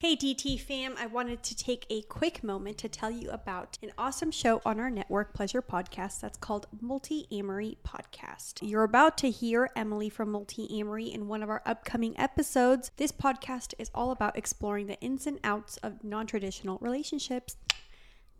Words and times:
Hey 0.00 0.14
DT 0.14 0.60
fam, 0.60 0.94
I 0.96 1.06
wanted 1.06 1.42
to 1.42 1.56
take 1.56 1.84
a 1.90 2.02
quick 2.02 2.44
moment 2.44 2.78
to 2.78 2.88
tell 2.88 3.10
you 3.10 3.30
about 3.30 3.78
an 3.82 3.90
awesome 3.98 4.30
show 4.30 4.62
on 4.64 4.78
our 4.78 4.90
network, 4.90 5.34
Pleasure 5.34 5.60
Podcast, 5.60 6.20
that's 6.20 6.38
called 6.38 6.68
Multiamory 6.80 7.78
Podcast. 7.84 8.60
You're 8.62 8.84
about 8.84 9.18
to 9.18 9.30
hear 9.30 9.70
Emily 9.74 10.08
from 10.08 10.30
Multi 10.30 10.68
Amory 10.78 11.12
in 11.12 11.26
one 11.26 11.42
of 11.42 11.50
our 11.50 11.62
upcoming 11.66 12.16
episodes. 12.16 12.92
This 12.96 13.10
podcast 13.10 13.74
is 13.76 13.90
all 13.92 14.12
about 14.12 14.38
exploring 14.38 14.86
the 14.86 15.00
ins 15.00 15.26
and 15.26 15.40
outs 15.42 15.78
of 15.78 16.04
non 16.04 16.28
traditional 16.28 16.78
relationships, 16.80 17.56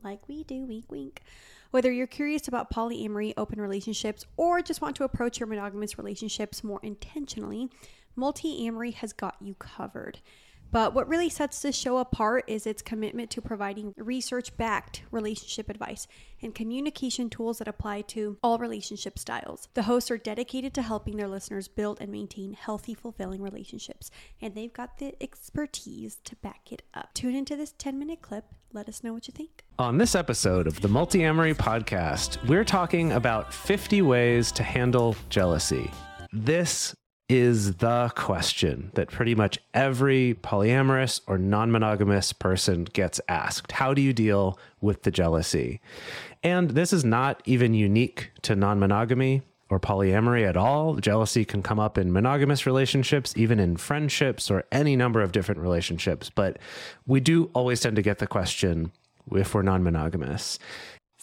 like 0.04 0.28
we 0.28 0.44
do, 0.44 0.64
wink 0.64 0.84
wink. 0.88 1.22
Whether 1.72 1.90
you're 1.90 2.06
curious 2.06 2.46
about 2.46 2.70
polyamory, 2.70 3.34
open 3.36 3.60
relationships, 3.60 4.24
or 4.36 4.62
just 4.62 4.80
want 4.80 4.94
to 4.94 5.02
approach 5.02 5.40
your 5.40 5.48
monogamous 5.48 5.98
relationships 5.98 6.62
more 6.62 6.78
intentionally, 6.84 7.68
Multiamory 8.16 8.94
has 8.94 9.12
got 9.12 9.34
you 9.40 9.54
covered. 9.54 10.20
But 10.70 10.94
what 10.94 11.08
really 11.08 11.30
sets 11.30 11.62
this 11.62 11.76
show 11.76 11.98
apart 11.98 12.44
is 12.46 12.66
its 12.66 12.82
commitment 12.82 13.30
to 13.30 13.42
providing 13.42 13.94
research 13.96 14.56
backed 14.56 15.02
relationship 15.10 15.70
advice 15.70 16.06
and 16.42 16.54
communication 16.54 17.30
tools 17.30 17.58
that 17.58 17.68
apply 17.68 18.02
to 18.02 18.38
all 18.42 18.58
relationship 18.58 19.18
styles. 19.18 19.68
The 19.74 19.84
hosts 19.84 20.10
are 20.10 20.18
dedicated 20.18 20.74
to 20.74 20.82
helping 20.82 21.16
their 21.16 21.28
listeners 21.28 21.68
build 21.68 21.98
and 22.00 22.12
maintain 22.12 22.52
healthy, 22.52 22.94
fulfilling 22.94 23.42
relationships, 23.42 24.10
and 24.40 24.54
they've 24.54 24.72
got 24.72 24.98
the 24.98 25.14
expertise 25.22 26.18
to 26.24 26.36
back 26.36 26.70
it 26.70 26.82
up. 26.94 27.14
Tune 27.14 27.34
into 27.34 27.56
this 27.56 27.72
10 27.78 27.98
minute 27.98 28.20
clip. 28.20 28.44
Let 28.72 28.88
us 28.88 29.02
know 29.02 29.14
what 29.14 29.26
you 29.26 29.32
think. 29.32 29.64
On 29.78 29.96
this 29.96 30.14
episode 30.14 30.66
of 30.66 30.80
the 30.82 30.88
Multiamory 30.88 31.54
podcast, 31.54 32.44
we're 32.46 32.64
talking 32.64 33.12
about 33.12 33.54
50 33.54 34.02
ways 34.02 34.52
to 34.52 34.62
handle 34.62 35.16
jealousy. 35.30 35.90
This 36.32 36.94
is 37.28 37.74
the 37.74 38.10
question 38.14 38.90
that 38.94 39.10
pretty 39.10 39.34
much 39.34 39.58
every 39.74 40.34
polyamorous 40.42 41.20
or 41.26 41.36
non 41.36 41.70
monogamous 41.70 42.32
person 42.32 42.84
gets 42.84 43.20
asked. 43.28 43.72
How 43.72 43.92
do 43.92 44.00
you 44.00 44.12
deal 44.12 44.58
with 44.80 45.02
the 45.02 45.10
jealousy? 45.10 45.80
And 46.42 46.70
this 46.70 46.92
is 46.92 47.04
not 47.04 47.42
even 47.44 47.74
unique 47.74 48.30
to 48.42 48.56
non 48.56 48.78
monogamy 48.78 49.42
or 49.70 49.78
polyamory 49.78 50.48
at 50.48 50.56
all. 50.56 50.96
Jealousy 50.96 51.44
can 51.44 51.62
come 51.62 51.78
up 51.78 51.98
in 51.98 52.12
monogamous 52.12 52.64
relationships, 52.64 53.34
even 53.36 53.60
in 53.60 53.76
friendships 53.76 54.50
or 54.50 54.64
any 54.72 54.96
number 54.96 55.20
of 55.20 55.32
different 55.32 55.60
relationships. 55.60 56.30
But 56.30 56.58
we 57.06 57.20
do 57.20 57.50
always 57.52 57.80
tend 57.80 57.96
to 57.96 58.02
get 58.02 58.18
the 58.18 58.26
question 58.26 58.92
if 59.32 59.54
we're 59.54 59.62
non 59.62 59.82
monogamous. 59.82 60.58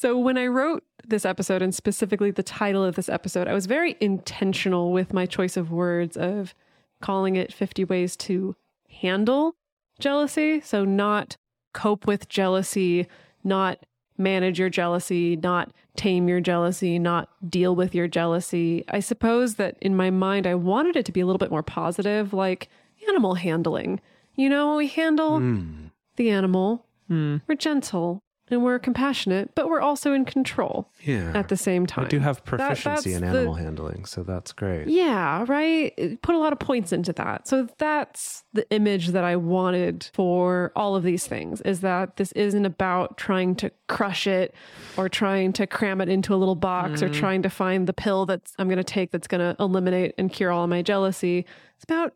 So, 0.06 0.16
when 0.20 0.38
I 0.38 0.46
wrote 0.46 0.84
this 1.04 1.26
episode 1.26 1.64
and 1.64 1.74
specifically 1.74 2.30
the 2.30 2.44
title 2.44 2.84
of 2.84 2.94
this 2.94 3.10
episode, 3.10 3.48
I 3.48 3.56
was 3.56 3.66
very 3.66 3.98
intentional 4.00 4.92
with 4.92 5.14
my 5.14 5.26
choice 5.26 5.58
of 5.58 5.72
words 5.72 6.16
of 6.16 6.54
calling 7.02 7.36
it 7.36 7.52
50 7.52 7.86
Ways 7.86 8.16
to 8.18 8.56
Handle 9.02 9.56
Jealousy. 9.98 10.62
So, 10.62 10.86
not 10.86 11.38
cope 11.74 12.06
with 12.06 12.30
jealousy, 12.30 13.08
not 13.44 13.84
manage 14.16 14.60
your 14.60 14.70
jealousy, 14.70 15.38
not 15.38 15.72
tame 15.96 16.30
your 16.30 16.40
jealousy, 16.40 17.00
not 17.00 17.30
deal 17.50 17.76
with 17.76 17.96
your 17.96 18.08
jealousy. 18.08 18.86
I 18.90 19.00
suppose 19.00 19.56
that 19.56 19.76
in 19.82 19.96
my 19.96 20.12
mind, 20.12 20.46
I 20.46 20.54
wanted 20.54 20.96
it 20.96 21.06
to 21.08 21.12
be 21.12 21.22
a 21.22 21.26
little 21.26 21.40
bit 21.40 21.50
more 21.50 21.64
positive, 21.64 22.32
like 22.32 22.70
animal 23.10 23.34
handling. 23.34 24.00
You 24.36 24.50
know, 24.50 24.76
we 24.76 24.86
handle 24.86 25.40
mm. 25.40 25.90
the 26.16 26.30
animal, 26.30 26.86
mm. 27.10 27.42
we're 27.48 27.56
gentle, 27.56 28.22
and 28.50 28.64
we're 28.64 28.78
compassionate, 28.78 29.56
but 29.56 29.70
we're 29.70 29.82
also 29.82 30.14
in 30.14 30.24
control. 30.24 30.90
Yeah. 31.04 31.32
At 31.34 31.50
the 31.50 31.58
same 31.58 31.86
time. 31.86 32.06
I 32.06 32.08
do 32.08 32.20
have 32.20 32.44
proficiency 32.46 33.12
that, 33.12 33.18
in 33.18 33.24
animal 33.24 33.56
the, 33.56 33.62
handling, 33.62 34.06
so 34.06 34.24
that's 34.24 34.52
great. 34.54 34.88
Yeah, 34.88 35.46
right. 35.48 36.22
Put 36.22 36.36
a 36.36 36.38
lot 36.38 36.54
of 36.54 36.60
points 36.60 36.92
into 36.92 37.14
that. 37.14 37.48
So 37.48 37.68
that's 37.78 38.44
the 38.54 38.70
image 38.72 39.10
that 39.10 39.24
I 39.24 39.36
wanted 39.36 40.10
for 40.14 40.72
all 40.76 40.96
of 40.96 41.04
these 41.04 41.26
things 41.26 41.62
is 41.62 41.82
that 41.82 42.18
this 42.18 42.32
isn't 42.34 42.66
about 42.66 43.18
trying 43.18 43.56
to 43.56 43.72
crush 43.88 44.28
it 44.28 44.54
or 44.96 45.10
trying 45.10 45.54
to 45.54 45.66
cram 45.66 46.02
it 46.02 46.10
into 46.10 46.34
a 46.34 46.38
little 46.38 46.56
box 46.56 47.02
mm. 47.02 47.04
or 47.04 47.10
trying 47.10 47.42
to 47.44 47.50
find 47.50 47.88
the 47.88 47.94
pill 47.94 48.26
that 48.28 48.42
I'm 48.60 48.68
going 48.68 48.78
to 48.78 48.84
take 48.84 49.12
that's 49.12 49.28
going 49.28 49.42
to 49.42 49.62
eliminate 49.62 50.14
and 50.18 50.32
cure 50.32 50.52
all 50.52 50.64
of 50.64 50.70
my 50.70 50.82
jealousy. 50.82 51.46
It's 51.76 51.84
about 51.84 52.14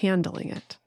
handling 0.00 0.50
it. 0.50 0.78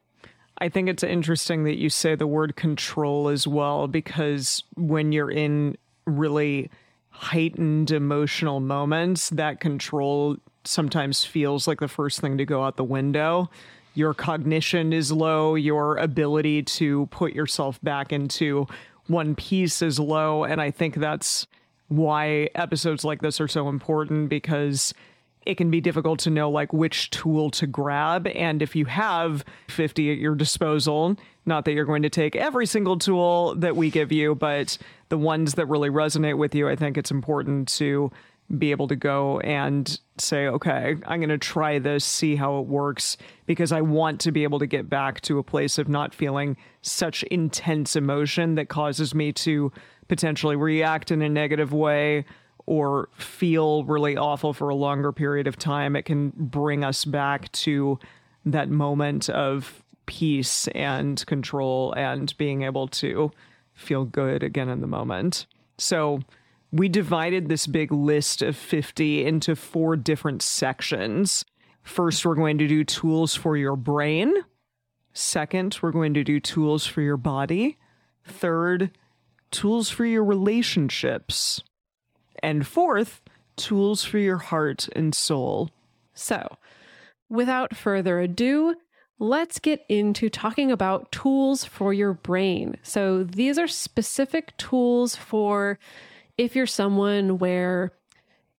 I 0.61 0.69
think 0.69 0.89
it's 0.89 1.03
interesting 1.03 1.63
that 1.63 1.77
you 1.77 1.89
say 1.89 2.15
the 2.15 2.27
word 2.27 2.55
control 2.55 3.29
as 3.29 3.47
well, 3.47 3.87
because 3.87 4.63
when 4.75 5.11
you're 5.11 5.31
in 5.31 5.77
really 6.05 6.69
heightened 7.09 7.91
emotional 7.91 8.59
moments, 8.59 9.29
that 9.31 9.59
control 9.59 10.37
sometimes 10.65 11.23
feels 11.23 11.67
like 11.67 11.79
the 11.79 11.87
first 11.87 12.19
thing 12.19 12.37
to 12.37 12.45
go 12.45 12.63
out 12.63 12.75
the 12.75 12.83
window. 12.83 13.49
Your 13.93 14.13
cognition 14.13 14.93
is 14.93 15.11
low, 15.11 15.55
your 15.55 15.97
ability 15.97 16.63
to 16.63 17.07
put 17.07 17.33
yourself 17.33 17.81
back 17.81 18.11
into 18.11 18.67
one 19.07 19.35
piece 19.35 19.81
is 19.81 19.99
low. 19.99 20.43
And 20.43 20.61
I 20.61 20.71
think 20.71 20.95
that's 20.95 21.47
why 21.87 22.49
episodes 22.53 23.03
like 23.03 23.21
this 23.21 23.41
are 23.41 23.47
so 23.47 23.67
important 23.67 24.29
because 24.29 24.93
it 25.49 25.57
can 25.57 25.71
be 25.71 25.81
difficult 25.81 26.19
to 26.19 26.29
know 26.29 26.47
like 26.47 26.71
which 26.71 27.09
tool 27.09 27.49
to 27.49 27.65
grab. 27.65 28.27
And 28.27 28.61
if 28.61 28.75
you 28.75 28.85
have 28.85 29.43
50 29.67 30.11
at 30.11 30.19
your 30.19 30.35
disposal, 30.35 31.15
not 31.47 31.65
that 31.65 31.73
you're 31.73 31.85
going 31.85 32.03
to 32.03 32.09
take 32.09 32.35
every 32.35 32.67
single 32.67 32.99
tool 32.99 33.55
that 33.55 33.75
we 33.75 33.89
give 33.89 34.11
you, 34.11 34.35
but 34.35 34.77
the 35.09 35.17
ones 35.17 35.55
that 35.55 35.65
really 35.65 35.89
resonate 35.89 36.37
with 36.37 36.53
you, 36.53 36.69
I 36.69 36.75
think 36.75 36.99
it's 36.99 37.09
important 37.09 37.67
to 37.79 38.11
be 38.59 38.69
able 38.69 38.87
to 38.89 38.95
go 38.95 39.39
and 39.39 39.99
say, 40.19 40.45
okay, 40.45 40.95
I'm 41.07 41.19
going 41.19 41.29
to 41.29 41.39
try 41.39 41.79
this, 41.79 42.05
see 42.05 42.35
how 42.35 42.59
it 42.59 42.67
works, 42.67 43.17
because 43.47 43.71
I 43.71 43.81
want 43.81 44.19
to 44.21 44.31
be 44.31 44.43
able 44.43 44.59
to 44.59 44.67
get 44.67 44.87
back 44.87 45.19
to 45.21 45.39
a 45.39 45.43
place 45.43 45.79
of 45.79 45.89
not 45.89 46.13
feeling 46.13 46.57
such 46.83 47.23
intense 47.23 47.95
emotion 47.95 48.53
that 48.53 48.69
causes 48.69 49.15
me 49.15 49.33
to 49.33 49.71
potentially 50.07 50.55
react 50.55 51.09
in 51.09 51.23
a 51.23 51.29
negative 51.29 51.73
way 51.73 52.25
or 52.69 53.09
feel 53.15 53.83
really 53.85 54.15
awful 54.15 54.53
for 54.53 54.69
a 54.69 54.75
longer 54.75 55.11
period 55.11 55.47
of 55.47 55.57
time, 55.57 55.95
it 55.95 56.03
can 56.03 56.31
bring 56.35 56.83
us 56.83 57.03
back 57.03 57.51
to 57.51 57.97
that 58.45 58.69
moment 58.69 59.27
of 59.27 59.83
peace 60.05 60.67
and 60.69 61.25
control 61.25 61.91
and 61.93 62.37
being 62.37 62.61
able 62.61 62.87
to 62.87 63.31
feel 63.73 64.05
good 64.05 64.43
again 64.43 64.69
in 64.69 64.81
the 64.81 64.87
moment. 64.87 65.47
So, 65.79 66.19
we 66.71 66.87
divided 66.87 67.49
this 67.49 67.65
big 67.65 67.91
list 67.91 68.43
of 68.43 68.55
50 68.55 69.25
into 69.25 69.55
four 69.55 69.95
different 69.95 70.43
sections. 70.43 71.43
First, 71.81 72.23
we're 72.23 72.35
going 72.35 72.59
to 72.59 72.67
do 72.67 72.83
tools 72.83 73.33
for 73.33 73.57
your 73.57 73.75
brain. 73.75 74.31
Second, 75.11 75.79
we're 75.81 75.89
going 75.89 76.13
to 76.13 76.23
do 76.23 76.39
tools 76.39 76.85
for 76.85 77.01
your 77.01 77.17
body. 77.17 77.79
Third, 78.23 78.91
tools 79.49 79.89
for 79.89 80.05
your 80.05 80.23
relationships. 80.23 81.63
And 82.41 82.65
fourth, 82.65 83.21
tools 83.55 84.03
for 84.03 84.17
your 84.17 84.37
heart 84.37 84.87
and 84.95 85.13
soul. 85.13 85.69
So, 86.13 86.57
without 87.29 87.75
further 87.75 88.19
ado, 88.19 88.75
let's 89.19 89.59
get 89.59 89.85
into 89.89 90.29
talking 90.29 90.71
about 90.71 91.11
tools 91.11 91.65
for 91.65 91.93
your 91.93 92.13
brain. 92.13 92.77
So, 92.83 93.23
these 93.23 93.57
are 93.57 93.67
specific 93.67 94.55
tools 94.57 95.15
for 95.15 95.77
if 96.37 96.55
you're 96.55 96.65
someone 96.65 97.37
where 97.37 97.91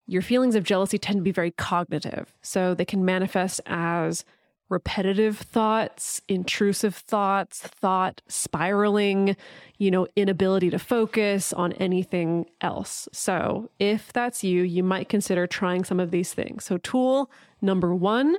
your 0.06 0.22
feelings 0.22 0.54
of 0.54 0.64
jealousy 0.64 0.98
tend 0.98 1.18
to 1.18 1.22
be 1.22 1.32
very 1.32 1.50
cognitive. 1.50 2.32
So, 2.42 2.74
they 2.74 2.84
can 2.84 3.04
manifest 3.04 3.60
as 3.66 4.24
repetitive 4.70 5.36
thoughts, 5.36 6.22
intrusive 6.28 6.94
thoughts, 6.94 7.60
thought 7.60 8.22
spiraling, 8.28 9.36
you 9.76 9.90
know, 9.90 10.06
inability 10.16 10.70
to 10.70 10.78
focus 10.78 11.52
on 11.52 11.72
anything 11.74 12.46
else. 12.60 13.08
So, 13.12 13.68
if 13.78 14.12
that's 14.12 14.42
you, 14.42 14.62
you 14.62 14.82
might 14.82 15.08
consider 15.08 15.46
trying 15.46 15.84
some 15.84 16.00
of 16.00 16.12
these 16.12 16.32
things. 16.32 16.64
So, 16.64 16.78
tool 16.78 17.30
number 17.60 17.94
one, 17.94 18.36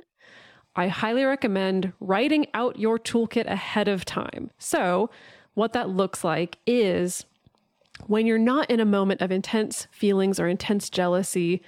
I 0.74 0.88
highly 0.88 1.24
recommend 1.24 1.92
writing 2.00 2.46
out 2.54 2.78
your 2.78 2.98
toolkit 2.98 3.46
ahead 3.46 3.86
of 3.86 4.06
time. 4.06 4.50
So, 4.58 5.10
what 5.54 5.74
that 5.74 5.90
looks 5.90 6.24
like 6.24 6.56
is 6.66 7.26
when 8.06 8.26
you're 8.26 8.38
not 8.38 8.70
in 8.70 8.80
a 8.80 8.86
moment 8.86 9.20
of 9.20 9.30
intense 9.30 9.86
feelings 9.90 10.40
or 10.40 10.48
intense 10.48 10.88
jealousy, 10.88 11.60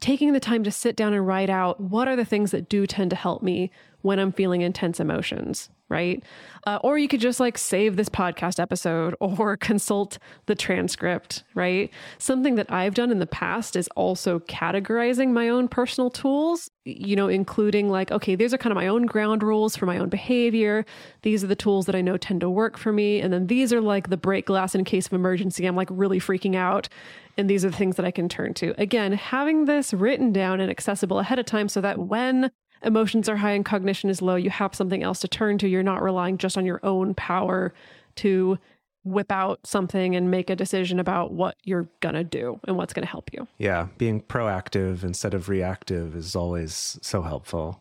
taking 0.00 0.32
the 0.32 0.40
time 0.40 0.64
to 0.64 0.70
sit 0.70 0.96
down 0.96 1.12
and 1.12 1.26
write 1.26 1.50
out 1.50 1.80
what 1.80 2.08
are 2.08 2.16
the 2.16 2.24
things 2.24 2.50
that 2.50 2.68
do 2.68 2.86
tend 2.86 3.10
to 3.10 3.16
help 3.16 3.42
me 3.42 3.70
when 4.02 4.18
I'm 4.18 4.32
feeling 4.32 4.60
intense 4.60 5.00
emotions, 5.00 5.70
right? 5.88 6.22
Uh, 6.66 6.78
or 6.82 6.98
you 6.98 7.08
could 7.08 7.20
just 7.20 7.40
like 7.40 7.58
save 7.58 7.96
this 7.96 8.08
podcast 8.08 8.60
episode 8.60 9.14
or 9.20 9.56
consult 9.56 10.18
the 10.46 10.54
transcript, 10.54 11.44
right? 11.54 11.90
Something 12.18 12.54
that 12.56 12.70
I've 12.70 12.94
done 12.94 13.10
in 13.10 13.18
the 13.18 13.26
past 13.26 13.74
is 13.74 13.88
also 13.96 14.38
categorizing 14.40 15.32
my 15.32 15.48
own 15.48 15.68
personal 15.68 16.10
tools, 16.10 16.70
you 16.84 17.16
know, 17.16 17.28
including 17.28 17.90
like, 17.90 18.12
okay, 18.12 18.34
these 18.34 18.54
are 18.54 18.58
kind 18.58 18.70
of 18.70 18.76
my 18.76 18.86
own 18.86 19.06
ground 19.06 19.42
rules 19.42 19.76
for 19.76 19.86
my 19.86 19.98
own 19.98 20.08
behavior. 20.08 20.84
These 21.22 21.42
are 21.42 21.48
the 21.48 21.56
tools 21.56 21.86
that 21.86 21.94
I 21.94 22.00
know 22.00 22.16
tend 22.16 22.40
to 22.42 22.50
work 22.50 22.78
for 22.78 22.92
me. 22.92 23.20
And 23.20 23.32
then 23.32 23.46
these 23.46 23.72
are 23.72 23.80
like 23.80 24.10
the 24.10 24.16
break 24.16 24.46
glass 24.46 24.74
in 24.74 24.84
case 24.84 25.06
of 25.06 25.12
emergency. 25.12 25.66
I'm 25.66 25.76
like 25.76 25.88
really 25.90 26.20
freaking 26.20 26.54
out. 26.54 26.88
And 27.36 27.48
these 27.48 27.64
are 27.64 27.70
the 27.70 27.76
things 27.76 27.96
that 27.96 28.04
I 28.04 28.10
can 28.10 28.28
turn 28.28 28.52
to. 28.54 28.74
Again, 28.80 29.12
having 29.12 29.66
this 29.66 29.94
written 29.94 30.32
down 30.32 30.60
and 30.60 30.70
accessible 30.70 31.20
ahead 31.20 31.38
of 31.38 31.46
time 31.46 31.68
so 31.68 31.80
that 31.80 31.98
when 31.98 32.50
emotions 32.82 33.28
are 33.28 33.36
high 33.36 33.52
and 33.52 33.64
cognition 33.64 34.10
is 34.10 34.22
low, 34.22 34.36
you 34.36 34.50
have 34.50 34.74
something 34.74 35.02
else 35.02 35.20
to 35.20 35.28
turn 35.28 35.58
to. 35.58 35.68
You're 35.68 35.82
not 35.82 36.02
relying 36.02 36.38
just 36.38 36.56
on 36.56 36.64
your 36.64 36.80
own 36.82 37.14
power 37.14 37.72
to 38.16 38.58
whip 39.04 39.32
out 39.32 39.66
something 39.66 40.14
and 40.14 40.30
make 40.30 40.50
a 40.50 40.56
decision 40.56 41.00
about 41.00 41.32
what 41.32 41.56
you're 41.64 41.88
going 42.00 42.14
to 42.14 42.24
do 42.24 42.60
and 42.66 42.76
what's 42.76 42.92
going 42.92 43.04
to 43.04 43.10
help 43.10 43.32
you. 43.32 43.46
Yeah, 43.58 43.88
being 43.96 44.20
proactive 44.20 45.02
instead 45.02 45.34
of 45.34 45.48
reactive 45.48 46.14
is 46.14 46.36
always 46.36 46.98
so 47.00 47.22
helpful. 47.22 47.80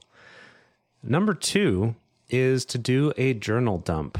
Number 1.04 1.34
two 1.34 1.96
is 2.30 2.66
to 2.66 2.78
do 2.78 3.14
a 3.18 3.34
journal 3.34 3.78
dump. 3.78 4.18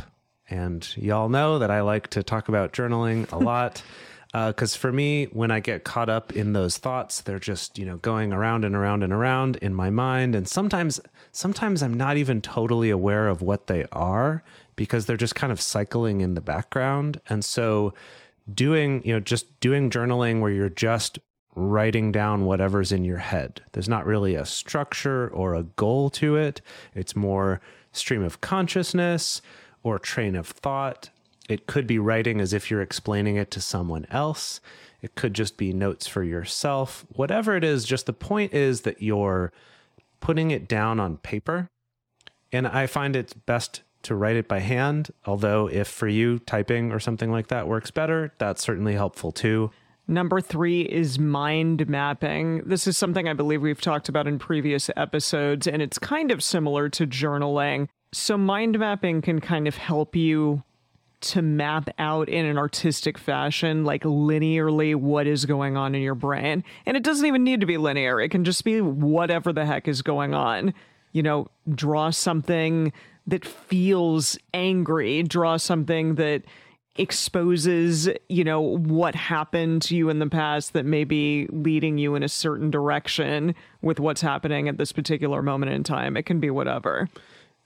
And 0.50 0.88
y'all 0.96 1.30
know 1.30 1.60
that 1.60 1.72
I 1.72 1.82
like 1.82 2.08
to 2.10 2.24
talk 2.24 2.48
about 2.48 2.74
journaling 2.74 3.30
a 3.32 3.38
lot. 3.44 3.84
Because 4.46 4.76
uh, 4.76 4.80
for 4.80 4.92
me, 4.92 5.26
when 5.26 5.50
I 5.52 5.60
get 5.60 5.84
caught 5.84 6.10
up 6.10 6.36
in 6.36 6.54
those 6.54 6.78
thoughts, 6.78 7.22
they're 7.22 7.40
just 7.40 7.80
you 7.80 7.86
know 7.86 7.98
going 7.98 8.34
around 8.34 8.66
and 8.66 8.76
around 8.76 9.04
and 9.04 9.14
around 9.14 9.56
in 9.58 9.74
my 9.74 9.90
mind, 9.90 10.36
and 10.36 10.48
sometimes 10.48 11.00
sometimes 11.32 11.82
I'm 11.82 11.94
not 11.94 12.18
even 12.18 12.42
totally 12.42 12.90
aware 12.90 13.30
of 13.30 13.42
what 13.42 13.68
they 13.68 13.86
are 13.92 14.44
because 14.76 15.06
they're 15.06 15.18
just 15.18 15.36
kind 15.36 15.52
of 15.52 15.62
cycling 15.62 16.22
in 16.22 16.36
the 16.36 16.42
background. 16.42 17.20
And 17.30 17.44
so, 17.44 17.94
doing 18.54 19.02
you 19.06 19.14
know 19.14 19.20
just 19.20 19.60
doing 19.60 19.90
journaling 19.90 20.42
where 20.42 20.52
you're 20.52 20.70
just 20.70 21.20
writing 21.56 22.12
down 22.12 22.46
whatever's 22.46 22.92
in 22.92 23.04
your 23.04 23.18
head. 23.18 23.62
There's 23.72 23.90
not 23.90 24.06
really 24.06 24.36
a 24.36 24.46
structure 24.46 25.30
or 25.30 25.56
a 25.56 25.64
goal 25.64 26.12
to 26.12 26.36
it. 26.36 26.62
It's 26.94 27.16
more 27.16 27.60
stream 27.92 28.24
of 28.24 28.42
consciousness 28.42 29.42
or 29.82 29.98
train 29.98 30.36
of 30.36 30.46
thought. 30.46 31.10
It 31.48 31.68
could 31.68 31.88
be 31.88 32.00
writing 32.00 32.42
as 32.42 32.54
if 32.54 32.70
you're 32.70 32.82
explaining 32.82 33.38
it 33.38 33.52
to 33.52 33.62
someone 33.62 34.06
else. 34.10 34.60
It 35.02 35.16
could 35.16 35.34
just 35.34 35.58
be 35.58 35.74
notes 35.74 36.08
for 36.08 36.24
yourself. 36.24 37.06
Whatever 37.10 37.56
it 37.56 37.64
is, 37.64 37.86
just 37.86 38.06
the 38.06 38.14
point 38.14 38.54
is 38.54 38.82
that 38.82 39.02
you're 39.02 39.52
putting 40.20 40.52
it 40.52 40.68
down 40.68 41.00
on 41.00 41.18
paper. 41.18 41.70
And 42.52 42.68
I 42.68 42.88
find 42.88 43.16
it's 43.16 43.34
best 43.34 43.82
to 44.04 44.16
write 44.16 44.36
it 44.36 44.48
by 44.48 44.60
hand, 44.60 45.12
although 45.26 45.68
if 45.68 45.88
for 45.88 46.08
you 46.08 46.40
typing 46.40 46.92
or 46.92 47.00
something 47.00 47.32
like 47.32 47.48
that 47.48 47.68
works 47.68 47.92
better, 47.92 48.34
that's 48.38 48.62
certainly 48.62 48.94
helpful 48.94 49.32
too. 49.32 49.72
Number 50.08 50.40
three 50.40 50.84
is 50.84 51.20
mind 51.20 51.90
mapping. 51.90 52.60
This 52.66 52.88
is 52.88 52.98
something 52.98 53.28
I 53.28 53.34
believe 53.34 53.62
we've 53.62 53.82
talked 53.82 54.08
about 54.08 54.26
in 54.26 54.40
previous 54.40 54.90
episodes, 54.96 55.68
and 55.68 55.82
it's 55.82 56.00
kind 56.00 56.32
of 56.32 56.42
similar 56.42 56.88
to 56.90 57.06
journaling. 57.06 57.90
So, 58.14 58.38
mind 58.38 58.80
mapping 58.80 59.22
can 59.22 59.42
kind 59.42 59.68
of 59.68 59.76
help 59.76 60.16
you 60.16 60.64
to 61.20 61.42
map 61.42 61.90
out 61.98 62.30
in 62.30 62.46
an 62.46 62.58
artistic 62.58 63.18
fashion, 63.18 63.84
like 63.84 64.04
linearly, 64.04 64.96
what 64.96 65.28
is 65.28 65.46
going 65.46 65.76
on 65.76 65.96
in 65.96 66.02
your 66.02 66.16
brain. 66.16 66.64
And 66.86 66.96
it 66.96 67.04
doesn't 67.04 67.26
even 67.26 67.44
need 67.44 67.60
to 67.62 67.66
be 67.66 67.78
linear, 67.78 68.22
it 68.22 68.30
can 68.30 68.44
just 68.44 68.64
be 68.64 68.82
whatever 68.82 69.52
the 69.52 69.66
heck 69.66 69.88
is 69.88 70.02
going 70.02 70.34
on. 70.34 70.74
You 71.14 71.24
know, 71.24 71.48
draw 71.74 72.12
something 72.12 72.94
that 73.26 73.46
feels 73.46 74.38
angry, 74.54 75.24
draw 75.24 75.58
something 75.58 76.16
that 76.16 76.44
exposes, 76.98 78.10
you 78.30 78.44
know, 78.44 78.62
what 78.62 79.16
happened 79.16 79.82
to 79.84 79.96
you 79.96 80.10
in 80.10 80.20
the 80.20 80.28
past 80.28 80.74
that 80.74 80.86
may 80.86 81.04
be 81.04 81.48
leading 81.52 81.98
you 81.98 82.16
in 82.16 82.24
a 82.24 82.30
certain 82.30 82.72
direction 82.72 83.54
with 83.82 84.00
what's 84.00 84.22
happening 84.22 84.68
at 84.68 84.78
this 84.78 84.92
particular 84.92 85.42
moment 85.42 85.72
in 85.72 85.84
time. 85.84 86.18
It 86.18 86.24
can 86.24 86.40
be 86.40 86.50
whatever. 86.50 87.08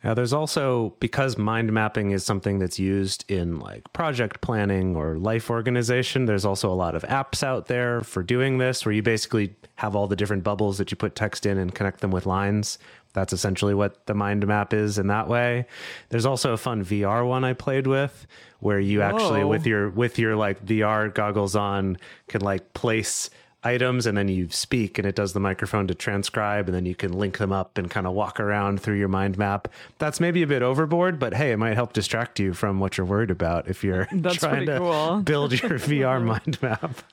Now, 0.03 0.15
there's 0.15 0.33
also, 0.33 0.95
because 0.99 1.37
mind 1.37 1.71
mapping 1.71 2.09
is 2.09 2.23
something 2.23 2.57
that's 2.57 2.79
used 2.79 3.23
in 3.29 3.59
like 3.59 3.93
project 3.93 4.41
planning 4.41 4.95
or 4.95 5.17
life 5.17 5.51
organization, 5.51 6.25
there's 6.25 6.45
also 6.45 6.71
a 6.71 6.73
lot 6.73 6.95
of 6.95 7.03
apps 7.03 7.43
out 7.43 7.67
there 7.67 8.01
for 8.01 8.23
doing 8.23 8.57
this 8.57 8.83
where 8.83 8.93
you 8.93 9.03
basically 9.03 9.55
have 9.75 9.95
all 9.95 10.07
the 10.07 10.15
different 10.15 10.43
bubbles 10.43 10.79
that 10.79 10.89
you 10.89 10.97
put 10.97 11.15
text 11.15 11.45
in 11.45 11.57
and 11.59 11.75
connect 11.75 11.99
them 11.99 12.09
with 12.09 12.25
lines. 12.25 12.79
That's 13.13 13.33
essentially 13.33 13.73
what 13.73 14.05
the 14.07 14.13
mind 14.13 14.47
map 14.47 14.73
is 14.73 14.97
in 14.97 15.07
that 15.07 15.27
way. 15.27 15.65
There's 16.09 16.25
also 16.25 16.53
a 16.53 16.57
fun 16.57 16.83
VR 16.83 17.27
one 17.27 17.43
I 17.43 17.53
played 17.53 17.85
with 17.85 18.25
where 18.59 18.79
you 18.79 19.01
actually 19.01 19.43
with 19.43 19.65
your 19.65 19.89
with 19.89 20.17
your 20.17 20.35
like 20.35 20.63
VR 20.65 21.13
goggles 21.13 21.55
on 21.55 21.97
can 22.27 22.41
like 22.41 22.73
place 22.73 23.29
items 23.63 24.05
and 24.05 24.17
then 24.17 24.27
you 24.27 24.49
speak 24.49 24.97
and 24.97 25.05
it 25.07 25.15
does 25.15 25.33
the 25.33 25.39
microphone 25.39 25.87
to 25.87 25.93
transcribe 25.93 26.67
and 26.67 26.75
then 26.75 26.85
you 26.85 26.95
can 26.95 27.13
link 27.13 27.37
them 27.37 27.51
up 27.51 27.77
and 27.77 27.89
kind 27.91 28.07
of 28.07 28.13
walk 28.13 28.39
around 28.39 28.81
through 28.81 28.97
your 28.97 29.07
mind 29.07 29.37
map. 29.37 29.67
That's 29.99 30.19
maybe 30.19 30.41
a 30.41 30.47
bit 30.47 30.61
overboard, 30.63 31.19
but 31.19 31.33
hey, 31.35 31.51
it 31.51 31.57
might 31.57 31.75
help 31.75 31.93
distract 31.93 32.39
you 32.39 32.53
from 32.53 32.79
what 32.79 32.97
you're 32.97 33.05
worried 33.05 33.31
about 33.31 33.67
if 33.67 33.83
you're 33.83 34.07
That's 34.13 34.37
trying 34.37 34.65
to 34.65 34.77
cool. 34.79 35.17
build 35.25 35.51
your 35.61 35.71
VR 35.79 36.23
mind 36.23 36.61
map. 36.61 37.03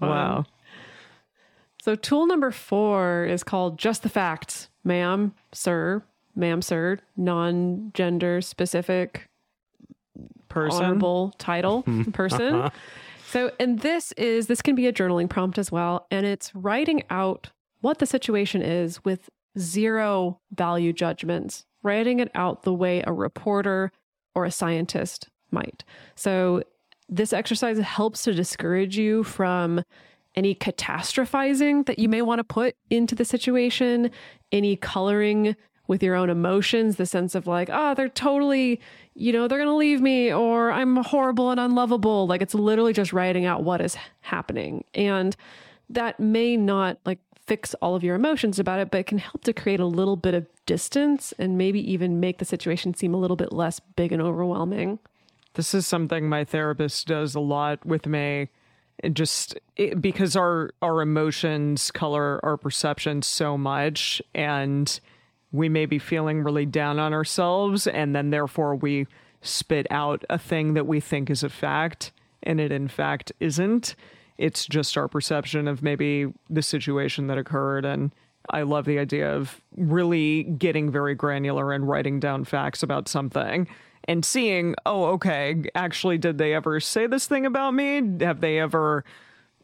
Wow. 0.00 0.46
So, 1.82 1.94
tool 1.94 2.26
number 2.26 2.50
four 2.50 3.24
is 3.24 3.42
called 3.42 3.78
Just 3.78 4.02
the 4.02 4.08
Facts, 4.10 4.68
ma'am, 4.84 5.32
sir, 5.52 6.02
ma'am, 6.36 6.60
sir, 6.62 6.98
non 7.16 7.90
gender 7.94 8.40
specific 8.42 9.28
Person. 10.50 10.84
honorable 10.84 11.32
title 11.38 11.82
person. 12.12 12.54
Uh-huh. 12.54 12.70
So, 13.30 13.52
and 13.60 13.78
this 13.78 14.10
is 14.16 14.48
this 14.48 14.60
can 14.60 14.74
be 14.74 14.88
a 14.88 14.92
journaling 14.92 15.30
prompt 15.30 15.56
as 15.56 15.70
well, 15.70 16.08
and 16.10 16.26
it's 16.26 16.52
writing 16.52 17.04
out 17.10 17.50
what 17.80 18.00
the 18.00 18.06
situation 18.06 18.60
is 18.60 19.04
with 19.04 19.30
zero 19.56 20.40
value 20.50 20.92
judgments, 20.92 21.64
writing 21.84 22.18
it 22.18 22.32
out 22.34 22.64
the 22.64 22.74
way 22.74 23.04
a 23.06 23.12
reporter 23.12 23.92
or 24.34 24.46
a 24.46 24.50
scientist 24.50 25.28
might. 25.52 25.84
So, 26.16 26.64
this 27.08 27.32
exercise 27.32 27.78
helps 27.78 28.24
to 28.24 28.34
discourage 28.34 28.98
you 28.98 29.22
from 29.22 29.84
any 30.34 30.52
catastrophizing 30.52 31.86
that 31.86 32.00
you 32.00 32.08
may 32.08 32.22
want 32.22 32.40
to 32.40 32.44
put 32.44 32.74
into 32.90 33.14
the 33.14 33.24
situation, 33.24 34.10
any 34.50 34.74
coloring 34.74 35.54
with 35.90 36.04
your 36.04 36.14
own 36.14 36.30
emotions, 36.30 36.94
the 36.94 37.04
sense 37.04 37.34
of 37.34 37.48
like, 37.48 37.68
oh, 37.70 37.94
they're 37.94 38.08
totally, 38.08 38.80
you 39.14 39.32
know, 39.32 39.48
they're 39.48 39.58
going 39.58 39.68
to 39.68 39.74
leave 39.74 40.00
me 40.00 40.32
or 40.32 40.70
I'm 40.70 40.98
horrible 40.98 41.50
and 41.50 41.58
unlovable. 41.58 42.28
Like 42.28 42.42
it's 42.42 42.54
literally 42.54 42.92
just 42.92 43.12
writing 43.12 43.44
out 43.44 43.64
what 43.64 43.80
is 43.80 43.96
happening. 44.20 44.84
And 44.94 45.34
that 45.88 46.20
may 46.20 46.56
not 46.56 46.98
like 47.04 47.18
fix 47.44 47.74
all 47.82 47.96
of 47.96 48.04
your 48.04 48.14
emotions 48.14 48.60
about 48.60 48.78
it, 48.78 48.92
but 48.92 48.98
it 48.98 49.06
can 49.08 49.18
help 49.18 49.42
to 49.42 49.52
create 49.52 49.80
a 49.80 49.84
little 49.84 50.14
bit 50.14 50.32
of 50.32 50.46
distance 50.64 51.34
and 51.40 51.58
maybe 51.58 51.80
even 51.90 52.20
make 52.20 52.38
the 52.38 52.44
situation 52.44 52.94
seem 52.94 53.12
a 53.12 53.18
little 53.18 53.36
bit 53.36 53.52
less 53.52 53.80
big 53.80 54.12
and 54.12 54.22
overwhelming. 54.22 55.00
This 55.54 55.74
is 55.74 55.88
something 55.88 56.28
my 56.28 56.44
therapist 56.44 57.08
does 57.08 57.34
a 57.34 57.40
lot 57.40 57.84
with 57.84 58.06
me. 58.06 58.50
It 59.02 59.14
just 59.14 59.58
it, 59.74 60.00
because 60.00 60.36
our 60.36 60.70
our 60.82 61.02
emotions 61.02 61.90
color 61.90 62.38
our 62.44 62.56
perception 62.56 63.22
so 63.22 63.58
much 63.58 64.22
and 64.32 65.00
we 65.52 65.68
may 65.68 65.86
be 65.86 65.98
feeling 65.98 66.42
really 66.42 66.66
down 66.66 66.98
on 66.98 67.12
ourselves 67.12 67.86
and 67.86 68.14
then 68.14 68.30
therefore 68.30 68.74
we 68.74 69.06
spit 69.42 69.86
out 69.90 70.24
a 70.30 70.38
thing 70.38 70.74
that 70.74 70.86
we 70.86 71.00
think 71.00 71.30
is 71.30 71.42
a 71.42 71.48
fact 71.48 72.12
and 72.42 72.60
it 72.60 72.72
in 72.72 72.88
fact 72.88 73.32
isn't. 73.40 73.94
It's 74.38 74.66
just 74.66 74.96
our 74.96 75.08
perception 75.08 75.68
of 75.68 75.82
maybe 75.82 76.32
the 76.48 76.62
situation 76.62 77.26
that 77.26 77.38
occurred 77.38 77.84
and 77.84 78.10
i 78.48 78.62
love 78.62 78.86
the 78.86 78.98
idea 78.98 79.30
of 79.30 79.60
really 79.76 80.44
getting 80.44 80.90
very 80.90 81.14
granular 81.14 81.72
and 81.72 81.86
writing 81.86 82.18
down 82.18 82.42
facts 82.42 82.82
about 82.82 83.06
something 83.06 83.68
and 84.04 84.24
seeing 84.24 84.74
oh 84.86 85.04
okay 85.04 85.62
actually 85.74 86.16
did 86.16 86.38
they 86.38 86.54
ever 86.54 86.80
say 86.80 87.06
this 87.06 87.26
thing 87.26 87.44
about 87.44 87.74
me? 87.74 88.00
Have 88.20 88.40
they 88.40 88.58
ever 88.58 89.04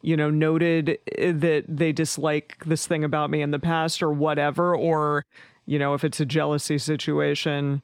you 0.01 0.15
know, 0.15 0.29
noted 0.29 0.97
eh, 1.17 1.31
that 1.33 1.65
they 1.67 1.91
dislike 1.91 2.63
this 2.65 2.87
thing 2.87 3.03
about 3.03 3.29
me 3.29 3.41
in 3.41 3.51
the 3.51 3.59
past 3.59 4.01
or 4.01 4.11
whatever, 4.11 4.75
or 4.75 5.25
you 5.67 5.77
know, 5.77 5.93
if 5.93 6.03
it's 6.03 6.19
a 6.19 6.25
jealousy 6.25 6.79
situation, 6.79 7.83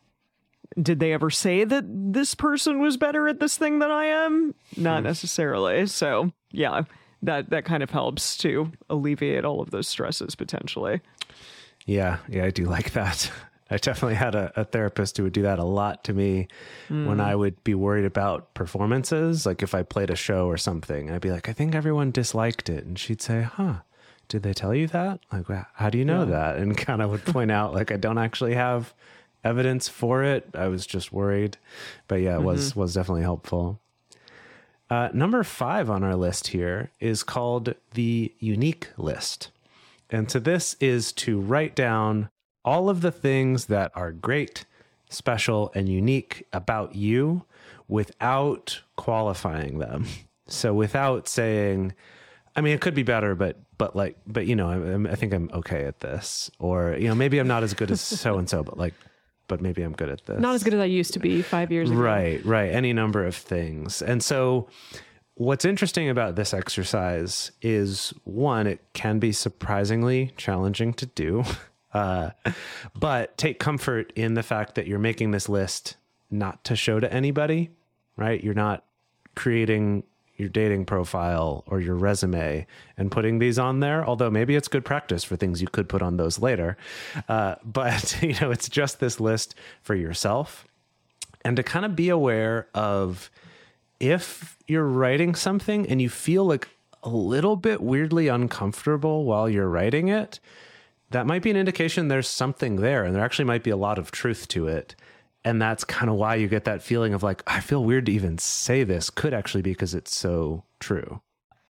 did 0.82 1.00
they 1.00 1.14
ever 1.14 1.30
say 1.30 1.64
that 1.66 1.86
this 1.88 2.34
person 2.34 2.80
was 2.80 2.98
better 2.98 3.28
at 3.28 3.40
this 3.40 3.58
thing 3.58 3.80
than 3.80 3.92
I 3.92 4.06
am? 4.06 4.56
Not 4.76 5.00
hmm. 5.00 5.06
necessarily. 5.06 5.86
So, 5.86 6.32
yeah, 6.52 6.84
that 7.22 7.52
that 7.52 7.66
kind 7.66 7.84
of 7.84 7.92
helps 7.92 8.38
to 8.38 8.72
alleviate 8.90 9.46
all 9.46 9.62
of 9.62 9.70
those 9.70 9.88
stresses 9.88 10.34
potentially. 10.34 11.02
Yeah, 11.86 12.18
yeah, 12.30 12.46
I 12.46 12.50
do 12.50 12.66
like 12.66 12.94
that. 12.94 13.30
I 13.70 13.78
definitely 13.78 14.16
had 14.16 14.36
a, 14.36 14.52
a 14.56 14.64
therapist 14.64 15.18
who 15.18 15.24
would 15.24 15.34
do 15.34 15.42
that 15.42 15.58
a 15.60 15.64
lot 15.64 16.04
to 16.06 16.14
me 16.14 16.48
when 16.90 17.06
hmm. 17.06 17.22
I 17.22 17.36
would 17.36 17.64
be 17.64 17.76
worried 17.76 18.06
about 18.06 18.54
performances. 18.54 19.46
Like 19.46 19.64
if 19.64 19.76
I 19.76 19.84
played 19.84 20.10
a 20.10 20.16
show 20.16 20.48
or 20.48 20.58
something, 20.58 21.12
I'd 21.12 21.22
be 21.22 21.32
like, 21.32 21.50
I 21.50 21.54
think 21.54 21.76
everyone 21.76 22.12
disliked 22.12 22.70
it. 22.70 22.86
And 22.86 22.98
she'd 22.98 23.22
say, 23.22 23.42
huh, 23.42 23.78
did 24.34 24.42
they 24.42 24.54
tell 24.54 24.74
you 24.74 24.88
that? 24.88 25.20
Like, 25.32 25.46
how 25.76 25.92
do 25.92 26.00
you 26.00 26.06
know 26.06 26.26
that? 26.26 26.56
And 26.56 26.76
kind 26.76 27.04
of 27.04 27.12
would 27.12 27.24
point 27.24 27.52
out, 27.52 27.72
like, 27.72 27.92
I 27.92 27.98
don't 27.98 28.18
actually 28.18 28.56
have 28.56 28.92
evidence 29.44 29.88
for 29.88 30.24
it. 30.24 30.50
I 30.56 30.70
was 30.70 30.88
just 30.88 31.14
worried. 31.14 31.58
But 32.08 32.16
yeah, 32.16 32.38
it 32.38 32.42
was, 32.42 32.76
was 32.76 32.96
definitely 32.96 33.22
helpful. 33.22 33.80
Uh, 34.90 35.10
number 35.14 35.44
five 35.44 35.88
on 35.88 36.04
our 36.04 36.16
list 36.16 36.48
here 36.48 36.90
is 37.00 37.22
called 37.22 37.76
the 37.94 38.34
unique 38.40 38.90
list. 38.98 39.52
And 40.10 40.32
so 40.32 40.40
this 40.40 40.76
is 40.80 41.12
to 41.14 41.40
write 41.40 41.76
down 41.76 42.30
all 42.66 42.90
of 42.90 43.02
the 43.02 43.12
things 43.12 43.68
that 43.68 43.92
are 43.94 44.12
great, 44.12 44.66
special, 45.12 45.72
and 45.76 45.88
unique 45.88 46.48
about 46.52 46.96
you 46.96 47.46
without 47.88 48.82
qualifying 48.96 49.78
them. 49.78 50.08
So 50.46 50.74
without 50.74 51.30
saying, 51.30 51.94
I 52.56 52.62
mean, 52.62 52.74
it 52.74 52.82
could 52.82 52.94
be 52.94 53.04
better, 53.04 53.36
but 53.36 53.58
but 53.84 53.98
like, 53.98 54.16
but 54.26 54.48
you 54.48 54.56
know, 54.56 54.70
I, 54.70 55.12
I 55.12 55.16
think 55.16 55.34
I'm 55.34 55.50
okay 55.54 55.84
at 55.84 56.00
this, 56.00 56.50
or 56.58 56.96
you 56.98 57.10
know, 57.10 57.16
maybe 57.16 57.38
I'm 57.38 57.50
not 57.50 57.64
as 57.64 57.74
good 57.74 57.92
as 57.92 58.00
so 58.00 58.38
and 58.38 58.50
so, 58.50 58.64
but 58.64 58.78
like, 58.78 58.94
but 59.50 59.60
maybe 59.60 59.84
I'm 59.84 59.92
good 59.92 60.08
at 60.08 60.26
this. 60.26 60.40
Not 60.40 60.56
as 60.56 60.64
good 60.64 60.74
as 60.74 60.80
I 60.80 60.86
used 60.86 61.12
to 61.16 61.20
be 61.20 61.42
five 61.42 61.70
years 61.70 61.92
ago. 61.92 62.00
Right, 62.00 62.44
right. 62.46 62.72
Any 62.72 62.94
number 62.94 63.26
of 63.26 63.36
things. 63.36 64.02
And 64.02 64.24
so, 64.24 64.70
what's 65.34 65.66
interesting 65.66 66.08
about 66.08 66.38
this 66.38 66.54
exercise 66.54 67.52
is 67.62 68.14
one, 68.24 68.68
it 68.68 68.80
can 68.94 69.20
be 69.20 69.34
surprisingly 69.34 70.32
challenging 70.38 70.94
to 70.94 71.06
do. 71.06 71.44
Uh, 71.94 72.32
but 73.00 73.38
take 73.38 73.60
comfort 73.60 74.12
in 74.16 74.34
the 74.34 74.42
fact 74.42 74.74
that 74.74 74.88
you're 74.88 74.98
making 74.98 75.30
this 75.30 75.48
list 75.48 75.96
not 76.32 76.64
to 76.64 76.76
show 76.76 77.00
to 77.00 77.14
anybody, 77.14 77.70
right? 78.18 78.44
You're 78.44 78.56
not 78.56 78.84
creating 79.36 80.02
your 80.44 80.50
dating 80.50 80.86
profile 80.86 81.64
or 81.68 81.80
your 81.80 81.96
resume 81.96 82.68
and 82.98 83.12
putting 83.12 83.40
these 83.40 83.58
on 83.58 83.80
there. 83.80 84.06
Although 84.06 84.30
maybe 84.30 84.56
it's 84.56 84.68
good 84.68 84.84
practice 84.84 85.24
for 85.24 85.38
things 85.38 85.62
you 85.62 85.68
could 85.68 85.88
put 85.88 86.02
on 86.02 86.18
those 86.18 86.38
later. 86.38 86.78
Uh, 87.28 87.56
but 87.64 88.20
you 88.22 88.36
know, 88.40 88.52
it's 88.52 88.70
just 88.70 89.00
this 89.00 89.20
list 89.20 89.56
for 89.82 89.96
yourself, 89.96 90.68
and 91.44 91.56
to 91.56 91.64
kind 91.64 91.86
of 91.86 91.96
be 91.96 92.10
aware 92.10 92.68
of 92.74 93.32
if 94.00 94.58
you're 94.68 94.88
writing 94.88 95.34
something 95.34 95.88
and 95.88 96.02
you 96.02 96.10
feel 96.10 96.46
like 96.46 96.68
a 97.02 97.10
little 97.10 97.56
bit 97.56 97.82
weirdly 97.82 98.28
uncomfortable 98.28 99.26
while 99.26 99.50
you're 99.50 99.70
writing 99.70 100.10
it. 100.10 100.40
That 101.10 101.28
might 101.28 101.44
be 101.44 101.52
an 101.52 101.58
indication 101.58 102.08
there's 102.08 102.28
something 102.28 102.78
there, 102.78 103.04
and 103.04 103.16
there 103.16 103.24
actually 103.24 103.46
might 103.46 103.62
be 103.62 103.70
a 103.70 103.78
lot 103.78 104.00
of 104.00 104.10
truth 104.10 104.48
to 104.50 104.68
it 104.68 104.96
and 105.46 105.62
that's 105.62 105.84
kind 105.84 106.10
of 106.10 106.16
why 106.16 106.36
you 106.36 106.48
get 106.48 106.64
that 106.66 106.82
feeling 106.82 107.14
of 107.14 107.24
like 107.24 107.44
i 107.48 107.60
feel 107.60 107.84
weird 107.84 108.06
to 108.06 108.12
even 108.12 108.38
say 108.38 108.84
this 108.84 109.10
could 109.10 109.34
actually 109.34 109.62
be 109.62 109.72
because 109.72 109.94
it's 109.94 110.16
so 110.16 110.64
true 110.80 111.22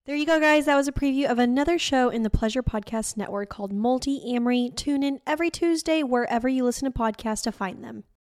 There 0.05 0.17
you 0.17 0.27
go, 0.27 0.41
guys. 0.41 0.65
That 0.67 0.75
was 0.75 0.89
a 0.89 0.93
preview 0.93 1.31
of 1.31 1.39
another 1.39 1.79
show 1.79 2.09
in 2.11 2.25
the 2.25 2.29
Pleasure 2.31 2.63
Podcast 2.63 3.17
Network 3.17 3.51
called 3.51 3.73
Multi 3.73 4.21
Amory. 4.35 4.73
Tune 4.75 5.05
in 5.05 5.21
every 5.29 5.49
Tuesday 5.49 6.03
wherever 6.03 6.49
you 6.49 6.65
listen 6.65 6.91
to 6.91 6.99
podcasts 6.99 7.45
to 7.45 7.53
find 7.53 7.85
them. 7.85 8.03